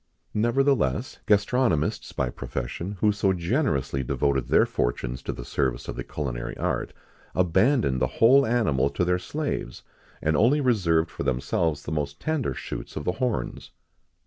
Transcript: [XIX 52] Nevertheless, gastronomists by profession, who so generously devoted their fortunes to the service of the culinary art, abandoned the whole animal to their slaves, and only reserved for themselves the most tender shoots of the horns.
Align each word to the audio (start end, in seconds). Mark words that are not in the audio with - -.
[XIX 0.29 0.33
52] 0.33 0.41
Nevertheless, 0.41 1.19
gastronomists 1.27 2.11
by 2.11 2.31
profession, 2.31 2.97
who 3.01 3.11
so 3.11 3.33
generously 3.33 4.01
devoted 4.03 4.47
their 4.47 4.65
fortunes 4.65 5.21
to 5.21 5.31
the 5.31 5.45
service 5.45 5.87
of 5.87 5.95
the 5.95 6.03
culinary 6.03 6.57
art, 6.57 6.91
abandoned 7.35 8.01
the 8.01 8.07
whole 8.17 8.43
animal 8.43 8.89
to 8.89 9.05
their 9.05 9.19
slaves, 9.19 9.83
and 10.19 10.35
only 10.35 10.59
reserved 10.59 11.11
for 11.11 11.21
themselves 11.21 11.83
the 11.83 11.91
most 11.91 12.19
tender 12.19 12.55
shoots 12.55 12.95
of 12.95 13.03
the 13.05 13.11
horns. 13.21 13.69